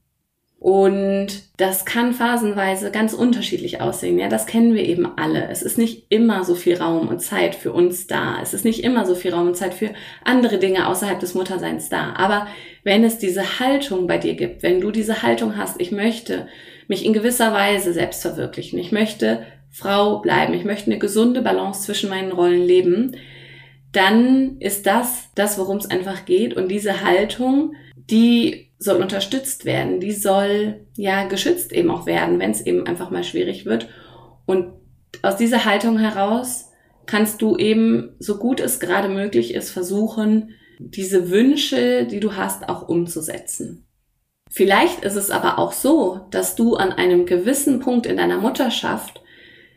Und 0.66 1.28
das 1.58 1.84
kann 1.84 2.12
phasenweise 2.12 2.90
ganz 2.90 3.12
unterschiedlich 3.12 3.80
aussehen. 3.80 4.18
Ja, 4.18 4.28
das 4.28 4.46
kennen 4.46 4.74
wir 4.74 4.82
eben 4.84 5.06
alle. 5.16 5.48
Es 5.48 5.62
ist 5.62 5.78
nicht 5.78 6.06
immer 6.08 6.42
so 6.42 6.56
viel 6.56 6.76
Raum 6.76 7.06
und 7.06 7.20
Zeit 7.20 7.54
für 7.54 7.72
uns 7.72 8.08
da. 8.08 8.40
Es 8.42 8.52
ist 8.52 8.64
nicht 8.64 8.82
immer 8.82 9.06
so 9.06 9.14
viel 9.14 9.32
Raum 9.32 9.46
und 9.46 9.56
Zeit 9.56 9.74
für 9.74 9.90
andere 10.24 10.58
Dinge 10.58 10.88
außerhalb 10.88 11.20
des 11.20 11.34
Mutterseins 11.34 11.88
da. 11.88 12.14
Aber 12.14 12.48
wenn 12.82 13.04
es 13.04 13.18
diese 13.18 13.60
Haltung 13.60 14.08
bei 14.08 14.18
dir 14.18 14.34
gibt, 14.34 14.64
wenn 14.64 14.80
du 14.80 14.90
diese 14.90 15.22
Haltung 15.22 15.56
hast, 15.56 15.80
ich 15.80 15.92
möchte 15.92 16.48
mich 16.88 17.06
in 17.06 17.12
gewisser 17.12 17.52
Weise 17.52 17.92
selbst 17.92 18.22
verwirklichen, 18.22 18.76
ich 18.80 18.90
möchte 18.90 19.46
Frau 19.70 20.18
bleiben, 20.18 20.52
ich 20.52 20.64
möchte 20.64 20.90
eine 20.90 20.98
gesunde 20.98 21.42
Balance 21.42 21.82
zwischen 21.82 22.10
meinen 22.10 22.32
Rollen 22.32 22.66
leben, 22.66 23.16
dann 23.92 24.56
ist 24.58 24.84
das 24.86 25.28
das, 25.36 25.60
worum 25.60 25.76
es 25.76 25.88
einfach 25.88 26.24
geht. 26.24 26.54
Und 26.54 26.66
diese 26.72 27.04
Haltung, 27.04 27.74
die 28.10 28.65
soll 28.78 29.00
unterstützt 29.00 29.64
werden, 29.64 30.00
die 30.00 30.12
soll 30.12 30.86
ja 30.96 31.26
geschützt 31.26 31.72
eben 31.72 31.90
auch 31.90 32.06
werden, 32.06 32.38
wenn 32.38 32.50
es 32.50 32.64
eben 32.64 32.86
einfach 32.86 33.10
mal 33.10 33.24
schwierig 33.24 33.64
wird. 33.64 33.88
Und 34.44 34.72
aus 35.22 35.36
dieser 35.36 35.64
Haltung 35.64 35.98
heraus 35.98 36.70
kannst 37.06 37.40
du 37.40 37.56
eben, 37.56 38.16
so 38.18 38.38
gut 38.38 38.60
es 38.60 38.80
gerade 38.80 39.08
möglich 39.08 39.54
ist, 39.54 39.70
versuchen, 39.70 40.50
diese 40.78 41.30
Wünsche, 41.30 42.06
die 42.06 42.20
du 42.20 42.36
hast, 42.36 42.68
auch 42.68 42.88
umzusetzen. 42.88 43.86
Vielleicht 44.50 45.04
ist 45.04 45.16
es 45.16 45.30
aber 45.30 45.58
auch 45.58 45.72
so, 45.72 46.26
dass 46.30 46.54
du 46.54 46.76
an 46.76 46.92
einem 46.92 47.26
gewissen 47.26 47.80
Punkt 47.80 48.06
in 48.06 48.16
deiner 48.16 48.38
Mutterschaft 48.38 49.22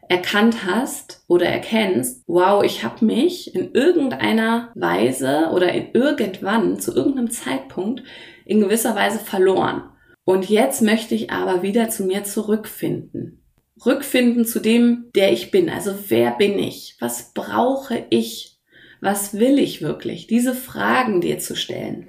erkannt 0.09 0.65
hast 0.65 1.23
oder 1.27 1.45
erkennst, 1.45 2.23
wow, 2.25 2.63
ich 2.63 2.83
habe 2.83 3.05
mich 3.05 3.53
in 3.53 3.73
irgendeiner 3.73 4.71
Weise 4.73 5.49
oder 5.53 5.71
in 5.71 5.93
irgendwann 5.93 6.79
zu 6.79 6.93
irgendeinem 6.93 7.29
Zeitpunkt 7.29 8.03
in 8.43 8.59
gewisser 8.59 8.95
Weise 8.95 9.19
verloren. 9.19 9.83
Und 10.25 10.49
jetzt 10.49 10.81
möchte 10.81 11.13
ich 11.13 11.29
aber 11.31 11.61
wieder 11.61 11.89
zu 11.89 12.03
mir 12.05 12.23
zurückfinden. 12.23 13.43
Rückfinden 13.85 14.45
zu 14.45 14.59
dem, 14.59 15.11
der 15.15 15.31
ich 15.31 15.51
bin. 15.51 15.69
Also 15.69 15.93
wer 16.09 16.31
bin 16.31 16.57
ich? 16.57 16.97
Was 16.99 17.31
brauche 17.33 18.05
ich? 18.09 18.57
Was 19.01 19.35
will 19.35 19.59
ich 19.59 19.81
wirklich? 19.81 20.25
Diese 20.25 20.55
Fragen 20.55 21.21
dir 21.21 21.37
zu 21.37 21.55
stellen. 21.55 22.07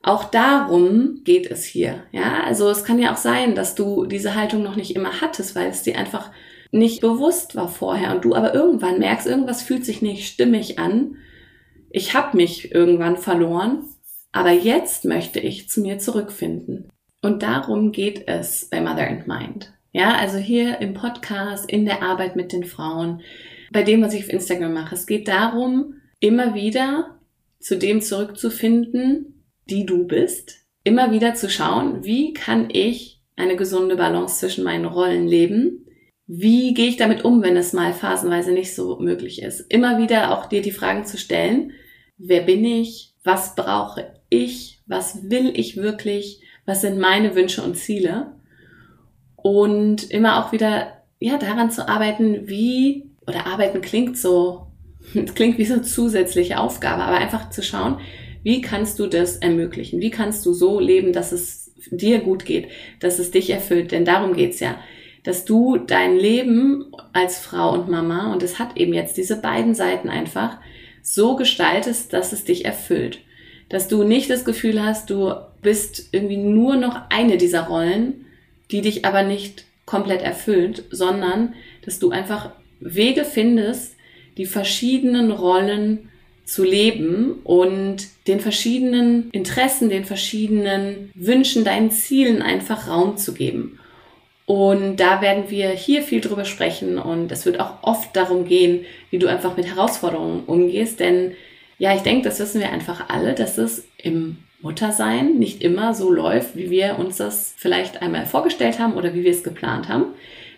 Auch 0.00 0.24
darum 0.24 1.22
geht 1.24 1.50
es 1.50 1.64
hier. 1.64 2.04
Ja, 2.12 2.44
also 2.44 2.70
es 2.70 2.84
kann 2.84 3.00
ja 3.00 3.12
auch 3.12 3.18
sein, 3.18 3.56
dass 3.56 3.74
du 3.74 4.06
diese 4.06 4.36
Haltung 4.36 4.62
noch 4.62 4.76
nicht 4.76 4.94
immer 4.94 5.20
hattest, 5.20 5.56
weil 5.56 5.68
es 5.68 5.82
dir 5.82 5.98
einfach 5.98 6.30
nicht 6.70 7.00
bewusst 7.00 7.56
war 7.56 7.68
vorher 7.68 8.14
und 8.14 8.24
du 8.24 8.34
aber 8.34 8.54
irgendwann 8.54 8.98
merkst, 8.98 9.26
irgendwas 9.26 9.62
fühlt 9.62 9.84
sich 9.84 10.02
nicht 10.02 10.26
stimmig 10.26 10.78
an. 10.78 11.16
Ich 11.90 12.14
habe 12.14 12.36
mich 12.36 12.72
irgendwann 12.72 13.16
verloren, 13.16 13.84
aber 14.32 14.50
jetzt 14.50 15.04
möchte 15.04 15.40
ich 15.40 15.68
zu 15.68 15.80
mir 15.80 15.98
zurückfinden. 15.98 16.90
Und 17.22 17.42
darum 17.42 17.92
geht 17.92 18.28
es 18.28 18.68
bei 18.70 18.80
Mother 18.80 19.08
and 19.08 19.26
Mind. 19.26 19.72
Ja, 19.92 20.16
also 20.16 20.36
hier 20.36 20.80
im 20.80 20.94
Podcast, 20.94 21.70
in 21.70 21.86
der 21.86 22.02
Arbeit 22.02 22.36
mit 22.36 22.52
den 22.52 22.64
Frauen, 22.64 23.22
bei 23.72 23.82
dem, 23.82 24.02
was 24.02 24.14
ich 24.14 24.24
auf 24.24 24.32
Instagram 24.32 24.74
mache. 24.74 24.94
Es 24.94 25.06
geht 25.06 25.26
darum, 25.26 25.94
immer 26.20 26.54
wieder 26.54 27.18
zu 27.60 27.78
dem 27.78 28.02
zurückzufinden, 28.02 29.44
die 29.70 29.86
du 29.86 30.06
bist. 30.06 30.66
Immer 30.84 31.12
wieder 31.12 31.34
zu 31.34 31.48
schauen, 31.48 32.04
wie 32.04 32.32
kann 32.32 32.68
ich 32.70 33.22
eine 33.36 33.56
gesunde 33.56 33.96
Balance 33.96 34.38
zwischen 34.38 34.64
meinen 34.64 34.84
Rollen 34.84 35.26
leben 35.26 35.85
wie 36.26 36.74
gehe 36.74 36.88
ich 36.88 36.96
damit 36.96 37.24
um, 37.24 37.42
wenn 37.42 37.56
es 37.56 37.72
mal 37.72 37.92
phasenweise 37.92 38.52
nicht 38.52 38.74
so 38.74 38.98
möglich 38.98 39.42
ist? 39.42 39.60
Immer 39.60 39.98
wieder 39.98 40.36
auch 40.36 40.46
dir 40.46 40.60
die 40.60 40.72
Fragen 40.72 41.04
zu 41.04 41.18
stellen, 41.18 41.72
wer 42.18 42.42
bin 42.42 42.64
ich? 42.64 43.14
Was 43.22 43.54
brauche 43.54 44.12
ich? 44.28 44.80
Was 44.86 45.30
will 45.30 45.52
ich 45.54 45.76
wirklich? 45.76 46.40
Was 46.64 46.80
sind 46.80 46.98
meine 46.98 47.36
Wünsche 47.36 47.62
und 47.62 47.76
Ziele? 47.76 48.32
Und 49.36 50.10
immer 50.10 50.44
auch 50.44 50.50
wieder, 50.50 50.94
ja, 51.20 51.38
daran 51.38 51.70
zu 51.70 51.88
arbeiten, 51.88 52.48
wie, 52.48 53.10
oder 53.26 53.46
arbeiten 53.46 53.80
klingt 53.80 54.18
so, 54.18 54.66
klingt 55.36 55.58
wie 55.58 55.64
so 55.64 55.74
eine 55.74 55.82
zusätzliche 55.82 56.58
Aufgabe, 56.58 57.04
aber 57.04 57.18
einfach 57.18 57.50
zu 57.50 57.62
schauen, 57.62 58.00
wie 58.42 58.60
kannst 58.60 58.98
du 58.98 59.06
das 59.06 59.36
ermöglichen? 59.36 60.00
Wie 60.00 60.10
kannst 60.10 60.44
du 60.44 60.52
so 60.52 60.80
leben, 60.80 61.12
dass 61.12 61.30
es 61.30 61.72
dir 61.90 62.18
gut 62.18 62.44
geht, 62.44 62.68
dass 62.98 63.20
es 63.20 63.30
dich 63.30 63.50
erfüllt? 63.50 63.92
Denn 63.92 64.04
darum 64.04 64.34
geht's 64.34 64.58
ja 64.58 64.76
dass 65.26 65.44
du 65.44 65.76
dein 65.76 66.16
Leben 66.16 66.86
als 67.12 67.40
Frau 67.40 67.72
und 67.72 67.88
Mama, 67.88 68.32
und 68.32 68.44
es 68.44 68.60
hat 68.60 68.76
eben 68.76 68.94
jetzt 68.94 69.16
diese 69.16 69.34
beiden 69.34 69.74
Seiten 69.74 70.08
einfach, 70.08 70.58
so 71.02 71.34
gestaltest, 71.34 72.12
dass 72.12 72.32
es 72.32 72.44
dich 72.44 72.64
erfüllt. 72.64 73.18
Dass 73.68 73.88
du 73.88 74.04
nicht 74.04 74.30
das 74.30 74.44
Gefühl 74.44 74.80
hast, 74.80 75.10
du 75.10 75.34
bist 75.62 76.10
irgendwie 76.12 76.36
nur 76.36 76.76
noch 76.76 76.96
eine 77.10 77.38
dieser 77.38 77.62
Rollen, 77.62 78.24
die 78.70 78.82
dich 78.82 79.04
aber 79.04 79.24
nicht 79.24 79.64
komplett 79.84 80.22
erfüllt, 80.22 80.84
sondern 80.92 81.54
dass 81.84 81.98
du 81.98 82.10
einfach 82.10 82.50
Wege 82.78 83.24
findest, 83.24 83.96
die 84.36 84.46
verschiedenen 84.46 85.32
Rollen 85.32 86.08
zu 86.44 86.62
leben 86.62 87.40
und 87.42 88.06
den 88.28 88.38
verschiedenen 88.38 89.30
Interessen, 89.32 89.88
den 89.88 90.04
verschiedenen 90.04 91.10
Wünschen, 91.16 91.64
deinen 91.64 91.90
Zielen 91.90 92.42
einfach 92.42 92.86
Raum 92.86 93.16
zu 93.16 93.34
geben. 93.34 93.80
Und 94.46 94.98
da 94.98 95.20
werden 95.20 95.50
wir 95.50 95.70
hier 95.70 96.02
viel 96.02 96.20
drüber 96.20 96.44
sprechen 96.44 96.98
und 96.98 97.32
es 97.32 97.44
wird 97.44 97.58
auch 97.58 97.82
oft 97.82 98.14
darum 98.14 98.46
gehen, 98.46 98.86
wie 99.10 99.18
du 99.18 99.26
einfach 99.26 99.56
mit 99.56 99.66
Herausforderungen 99.66 100.44
umgehst. 100.44 101.00
Denn 101.00 101.32
ja, 101.78 101.94
ich 101.94 102.02
denke, 102.02 102.28
das 102.28 102.38
wissen 102.38 102.60
wir 102.60 102.70
einfach 102.70 103.08
alle, 103.08 103.34
dass 103.34 103.58
es 103.58 103.88
im 103.98 104.38
Muttersein 104.62 105.34
nicht 105.34 105.62
immer 105.62 105.94
so 105.94 106.12
läuft, 106.12 106.56
wie 106.56 106.70
wir 106.70 106.96
uns 106.98 107.16
das 107.16 107.54
vielleicht 107.56 108.02
einmal 108.02 108.24
vorgestellt 108.24 108.78
haben 108.78 108.94
oder 108.94 109.14
wie 109.14 109.24
wir 109.24 109.32
es 109.32 109.42
geplant 109.42 109.88
haben. 109.88 110.06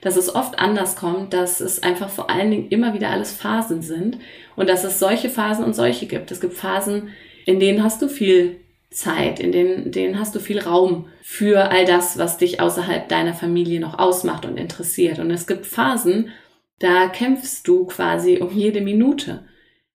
Dass 0.02 0.16
es 0.16 0.34
oft 0.34 0.58
anders 0.58 0.94
kommt, 0.94 1.32
dass 1.32 1.60
es 1.60 1.82
einfach 1.82 2.10
vor 2.10 2.30
allen 2.30 2.50
Dingen 2.50 2.68
immer 2.68 2.92
wieder 2.92 3.08
alles 3.08 3.32
Phasen 3.32 3.80
sind 3.80 4.18
und 4.54 4.68
dass 4.68 4.84
es 4.84 4.98
solche 4.98 5.30
Phasen 5.30 5.64
und 5.64 5.74
solche 5.74 6.06
gibt. 6.06 6.30
Es 6.30 6.40
gibt 6.40 6.54
Phasen, 6.54 7.08
in 7.46 7.58
denen 7.58 7.82
hast 7.82 8.02
du 8.02 8.08
viel 8.08 8.60
Zeit, 8.90 9.38
in 9.38 9.52
denen, 9.52 9.92
denen 9.92 10.18
hast 10.18 10.34
du 10.34 10.40
viel 10.40 10.60
Raum 10.60 11.08
für 11.22 11.70
all 11.70 11.84
das, 11.84 12.18
was 12.18 12.38
dich 12.38 12.60
außerhalb 12.60 13.08
deiner 13.08 13.34
Familie 13.34 13.80
noch 13.80 13.98
ausmacht 13.98 14.46
und 14.46 14.56
interessiert. 14.56 15.18
Und 15.18 15.30
es 15.30 15.46
gibt 15.46 15.66
Phasen, 15.66 16.30
da 16.78 17.08
kämpfst 17.08 17.66
du 17.68 17.86
quasi 17.86 18.38
um 18.38 18.50
jede 18.50 18.80
Minute. 18.80 19.44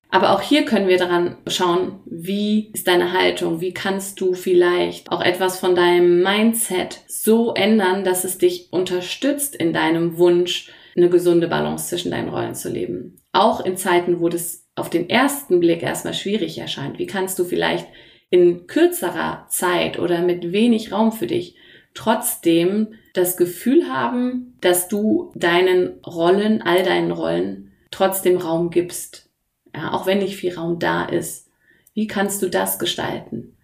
Aber 0.09 0.31
auch 0.31 0.41
hier 0.41 0.63
können 0.63 0.87
wir 0.87 0.99
daran 0.99 1.37
schauen, 1.47 2.01
wie 2.05 2.69
ist 2.71 2.87
deine 2.87 3.13
Haltung, 3.13 3.61
wie 3.61 3.73
kannst 3.73 4.21
du 4.21 4.33
vielleicht 4.33 5.11
auch 5.11 5.21
etwas 5.21 5.59
von 5.59 5.73
deinem 5.73 6.21
Mindset 6.21 7.01
so 7.07 7.55
ändern, 7.55 8.03
dass 8.03 8.23
es 8.23 8.37
dich 8.37 8.67
unterstützt 8.71 9.55
in 9.55 9.73
deinem 9.73 10.17
Wunsch, 10.19 10.71
eine 10.95 11.09
gesunde 11.09 11.47
Balance 11.47 11.89
zwischen 11.89 12.11
deinen 12.11 12.29
Rollen 12.29 12.53
zu 12.53 12.69
leben. 12.69 13.15
Auch 13.31 13.65
in 13.65 13.75
Zeiten, 13.75 14.19
wo 14.19 14.29
das 14.29 14.67
auf 14.75 14.91
den 14.91 15.09
ersten 15.09 15.59
Blick 15.59 15.81
erstmal 15.81 16.13
schwierig 16.13 16.59
erscheint. 16.59 16.99
Wie 16.99 17.07
kannst 17.07 17.39
du 17.39 17.43
vielleicht 17.43 17.87
in 18.33 18.65
kürzerer 18.65 19.45
Zeit 19.49 19.99
oder 19.99 20.23
mit 20.23 20.51
wenig 20.51 20.91
Raum 20.91 21.11
für 21.11 21.27
dich 21.27 21.55
trotzdem 21.93 22.95
das 23.13 23.37
Gefühl 23.37 23.87
haben, 23.87 24.57
dass 24.59 24.87
du 24.87 25.31
deinen 25.35 25.99
Rollen, 26.03 26.63
all 26.63 26.81
deinen 26.81 27.11
Rollen 27.11 27.73
trotzdem 27.91 28.37
Raum 28.37 28.71
gibst. 28.71 29.29
Ja, 29.75 29.93
auch 29.93 30.07
wenn 30.07 30.17
nicht 30.17 30.35
viel 30.35 30.55
Raum 30.55 30.79
da 30.79 31.05
ist. 31.05 31.47
Wie 31.93 32.07
kannst 32.07 32.41
du 32.41 32.49
das 32.49 32.79
gestalten? 32.79 33.55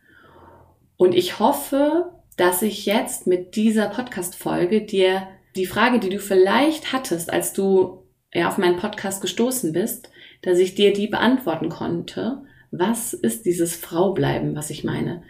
Und 0.97 1.15
ich 1.15 1.39
hoffe, 1.39 2.11
dass 2.37 2.61
ich 2.61 2.85
jetzt 2.85 3.25
mit 3.25 3.55
dieser 3.55 3.89
Podcast-Folge 3.89 4.83
dir 4.83 5.29
die 5.55 5.65
Frage, 5.65 5.99
die 5.99 6.09
du 6.09 6.19
vielleicht 6.19 6.93
hattest, 6.93 7.33
als 7.33 7.53
du 7.53 8.03
ja, 8.31 8.47
auf 8.47 8.59
meinen 8.59 8.77
Podcast 8.77 9.19
gestoßen 9.23 9.73
bist, 9.73 10.11
dass 10.43 10.59
ich 10.59 10.75
dir 10.75 10.93
die 10.93 11.07
beantworten 11.07 11.69
konnte 11.69 12.43
was 12.71 13.13
ist 13.13 13.45
dieses 13.45 13.75
Frau 13.75 14.13
bleiben, 14.13 14.55
was 14.55 14.69
ich 14.69 14.83
meine? 14.83 15.23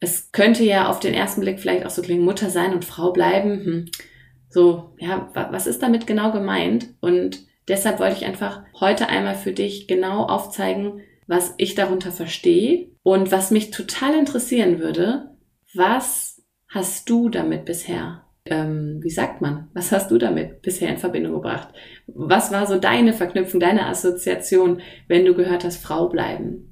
Es 0.00 0.32
könnte 0.32 0.64
ja 0.64 0.88
auf 0.88 1.00
den 1.00 1.14
ersten 1.14 1.40
Blick 1.40 1.60
vielleicht 1.60 1.86
auch 1.86 1.90
so 1.90 2.02
klingen, 2.02 2.24
Mutter 2.24 2.50
sein 2.50 2.72
und 2.72 2.84
Frau 2.84 3.12
bleiben. 3.12 3.64
Hm. 3.64 3.84
So, 4.48 4.94
ja, 4.98 5.30
was 5.34 5.66
ist 5.66 5.82
damit 5.82 6.06
genau 6.06 6.32
gemeint? 6.32 6.88
Und 7.00 7.40
deshalb 7.68 8.00
wollte 8.00 8.16
ich 8.16 8.26
einfach 8.26 8.62
heute 8.80 9.08
einmal 9.08 9.36
für 9.36 9.52
dich 9.52 9.86
genau 9.86 10.24
aufzeigen, 10.24 11.00
was 11.26 11.54
ich 11.56 11.74
darunter 11.74 12.12
verstehe 12.12 12.88
und 13.02 13.32
was 13.32 13.50
mich 13.50 13.70
total 13.70 14.14
interessieren 14.14 14.80
würde. 14.80 15.30
Was 15.72 16.42
hast 16.68 17.08
du 17.08 17.28
damit 17.28 17.64
bisher 17.64 18.24
ähm, 18.44 18.98
wie 19.02 19.10
sagt 19.10 19.40
man, 19.40 19.68
was 19.72 19.92
hast 19.92 20.10
du 20.10 20.18
damit 20.18 20.62
bisher 20.62 20.88
in 20.88 20.98
Verbindung 20.98 21.34
gebracht? 21.34 21.68
Was 22.06 22.50
war 22.50 22.66
so 22.66 22.78
deine 22.78 23.12
Verknüpfung, 23.12 23.60
deine 23.60 23.86
Assoziation, 23.86 24.80
wenn 25.08 25.24
du 25.24 25.34
gehört 25.34 25.64
hast, 25.64 25.82
Frau 25.82 26.08
bleiben? 26.08 26.70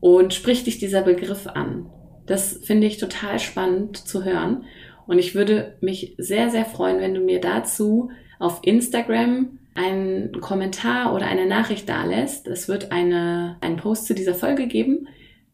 Und 0.00 0.34
spricht 0.34 0.66
dich 0.66 0.78
dieser 0.78 1.02
Begriff 1.02 1.46
an? 1.46 1.86
Das 2.26 2.60
finde 2.62 2.86
ich 2.86 2.98
total 2.98 3.38
spannend 3.38 3.96
zu 3.96 4.24
hören. 4.24 4.64
Und 5.06 5.18
ich 5.18 5.34
würde 5.34 5.76
mich 5.80 6.14
sehr, 6.18 6.50
sehr 6.50 6.64
freuen, 6.64 7.00
wenn 7.00 7.14
du 7.14 7.20
mir 7.20 7.40
dazu 7.40 8.10
auf 8.38 8.60
Instagram 8.62 9.58
einen 9.74 10.40
Kommentar 10.40 11.14
oder 11.14 11.26
eine 11.26 11.46
Nachricht 11.46 11.88
dalässt. 11.88 12.46
Es 12.46 12.68
wird 12.68 12.92
eine, 12.92 13.56
einen 13.60 13.76
Post 13.76 14.06
zu 14.06 14.14
dieser 14.14 14.34
Folge 14.34 14.66
geben. 14.66 15.08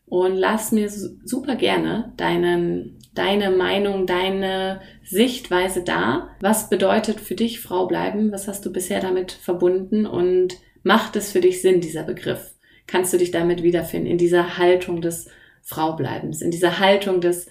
Und 0.06 0.36
lass 0.36 0.72
mir 0.72 0.88
super 0.88 1.56
gerne 1.56 2.12
deinen 2.16 2.95
deine 3.16 3.50
Meinung, 3.50 4.06
deine 4.06 4.80
Sichtweise 5.04 5.82
da. 5.82 6.30
Was 6.40 6.68
bedeutet 6.68 7.20
für 7.20 7.34
dich 7.34 7.60
Frau 7.60 7.86
bleiben? 7.86 8.32
Was 8.32 8.48
hast 8.48 8.64
du 8.64 8.72
bisher 8.72 9.00
damit 9.00 9.32
verbunden? 9.32 10.06
Und 10.06 10.54
macht 10.82 11.16
es 11.16 11.32
für 11.32 11.40
dich 11.40 11.62
Sinn, 11.62 11.80
dieser 11.80 12.02
Begriff? 12.02 12.54
Kannst 12.86 13.12
du 13.12 13.18
dich 13.18 13.30
damit 13.30 13.62
wiederfinden, 13.62 14.08
in 14.08 14.18
dieser 14.18 14.58
Haltung 14.58 15.00
des 15.00 15.28
Fraubleibens, 15.62 16.42
in 16.42 16.52
dieser 16.52 16.78
Haltung 16.78 17.20
des, 17.20 17.48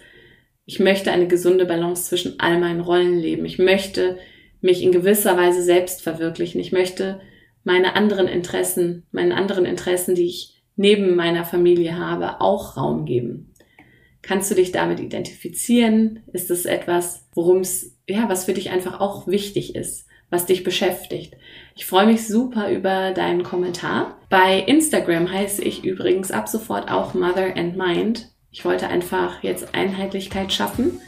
ich 0.65 0.79
möchte 0.79 1.12
eine 1.12 1.27
gesunde 1.27 1.65
Balance 1.65 2.05
zwischen 2.05 2.39
all 2.39 2.60
meinen 2.60 2.79
Rollen 2.79 3.19
leben. 3.19 3.45
Ich 3.45 3.60
möchte 3.60 4.17
mich 4.62 4.81
in 4.81 4.93
gewisser 4.93 5.36
Weise 5.38 5.62
selbst 5.62 6.01
verwirklichen. 6.01 6.62
Ich 6.62 6.72
möchte 6.72 7.19
meine 7.65 7.95
anderen 7.95 8.27
Interessen, 8.27 9.03
meinen 9.12 9.34
anderen 9.34 9.65
Interessen, 9.65 10.15
die 10.15 10.27
ich 10.27 10.62
neben 10.77 11.15
meiner 11.15 11.43
Familie 11.43 11.98
habe, 11.98 12.39
auch 12.39 12.77
Raum 12.77 13.05
geben. 13.05 13.53
Kannst 14.25 14.50
du 14.50 14.55
dich 14.55 14.72
damit 14.72 15.00
identifizieren? 15.00 16.24
Ist 16.34 16.50
es 16.50 16.65
etwas, 16.65 17.27
worum 17.36 17.60
es, 17.60 17.96
ja, 18.10 18.27
was 18.27 18.46
für 18.46 18.53
dich 18.53 18.72
einfach 18.72 19.00
auch 19.00 19.27
wichtig 19.27 19.75
ist, 19.75 20.08
was 20.32 20.48
dich 20.48 20.63
beschäftigt? 20.63 21.36
Ich 21.75 21.86
freue 21.86 22.08
mich 22.08 22.27
super 22.27 22.72
über 22.72 23.12
deinen 23.12 23.44
Kommentar. 23.44 24.17
Bei 24.32 24.62
Instagram 24.62 25.32
heiße 25.32 25.63
ich 25.63 25.86
übrigens 25.86 26.32
ab 26.32 26.50
sofort 26.50 26.89
auch 26.89 27.13
Mother 27.13 27.55
and 27.55 27.77
Mind. 27.77 28.32
Ich 28.50 28.65
wollte 28.65 28.88
einfach 28.88 29.44
jetzt 29.44 29.75
Einheitlichkeit 29.75 30.51
schaffen, 30.51 31.00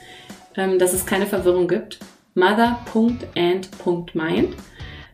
ähm, 0.56 0.78
dass 0.78 0.94
es 0.94 1.08
keine 1.08 1.26
Verwirrung 1.26 1.68
gibt. 1.68 1.98
Mother.and.mind. 2.36 4.56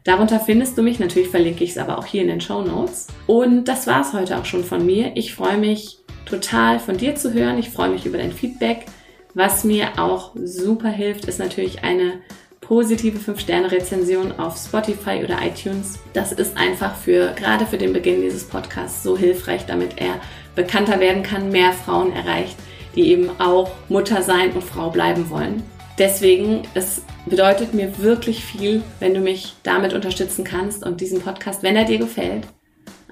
Darunter 0.04 0.42
findest 0.42 0.78
du 0.78 0.82
mich, 0.82 1.00
natürlich 1.00 1.30
verlinke 1.30 1.64
ich 1.64 1.70
es 1.70 1.78
aber 1.78 1.98
auch 1.98 2.06
hier 2.06 2.24
in 2.24 2.28
den 2.28 2.42
Show 2.42 2.64
Notes. 2.64 3.08
Und 3.28 3.70
das 3.70 3.88
war 3.88 4.02
es 4.02 4.12
heute 4.12 4.38
auch 4.38 4.44
schon 4.44 4.66
von 4.66 4.86
mir. 4.86 5.16
Ich 5.16 5.34
freue 5.34 5.58
mich 5.58 6.03
total 6.26 6.80
von 6.80 6.98
dir 6.98 7.16
zu 7.16 7.34
hören. 7.34 7.58
Ich 7.58 7.70
freue 7.70 7.90
mich 7.90 8.06
über 8.06 8.18
dein 8.18 8.32
Feedback. 8.32 8.86
Was 9.34 9.64
mir 9.64 9.98
auch 9.98 10.32
super 10.36 10.90
hilft, 10.90 11.26
ist 11.26 11.40
natürlich 11.40 11.84
eine 11.84 12.22
positive 12.62 13.20
5-Sterne-Rezension 13.20 14.40
auf 14.40 14.58
Spotify 14.58 15.24
oder 15.24 15.40
iTunes. 15.44 16.00
Das 16.14 16.32
ist 16.32 16.58
einfach 16.58 16.96
für, 16.96 17.34
gerade 17.34 17.66
für 17.66 17.78
den 17.78 17.94
Beginn 17.94 18.22
dieses 18.22 18.46
Podcasts 18.46 19.04
so 19.04 19.18
hilfreich, 19.18 19.66
damit 19.66 20.00
er 20.00 20.22
bekannter 20.56 21.00
werden 21.00 21.24
kann, 21.24 21.50
mehr 21.50 21.74
Frauen 21.74 22.14
erreicht, 22.14 22.56
die 22.96 23.08
eben 23.10 23.30
auch 23.40 23.72
Mutter 23.90 24.22
sein 24.22 24.52
und 24.52 24.64
Frau 24.64 24.90
bleiben 24.90 25.30
wollen. 25.30 25.64
Deswegen, 25.98 26.64
es 26.74 27.04
bedeutet 27.26 27.74
mir 27.74 28.00
wirklich 28.00 28.44
viel, 28.44 28.82
wenn 29.00 29.14
du 29.14 29.20
mich 29.20 29.54
damit 29.64 29.94
unterstützen 29.94 30.44
kannst 30.44 30.84
und 30.86 31.02
diesen 31.02 31.22
Podcast, 31.22 31.64
wenn 31.64 31.76
er 31.76 31.86
dir 31.86 32.00
gefällt, 32.00 32.48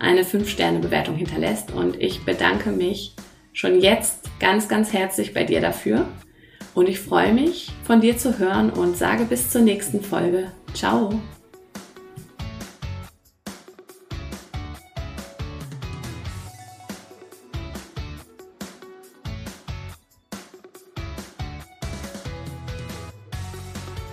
eine 0.01 0.23
5-Sterne-Bewertung 0.23 1.15
hinterlässt. 1.15 1.71
Und 1.71 2.01
ich 2.01 2.25
bedanke 2.25 2.71
mich 2.71 3.15
schon 3.53 3.79
jetzt 3.79 4.29
ganz, 4.39 4.67
ganz 4.67 4.91
herzlich 4.91 5.33
bei 5.33 5.43
dir 5.43 5.61
dafür. 5.61 6.07
Und 6.73 6.89
ich 6.89 6.99
freue 6.99 7.33
mich, 7.33 7.71
von 7.83 8.01
dir 8.01 8.17
zu 8.17 8.39
hören 8.39 8.69
und 8.69 8.97
sage 8.97 9.25
bis 9.25 9.49
zur 9.49 9.61
nächsten 9.61 10.01
Folge. 10.01 10.51
Ciao! 10.73 11.19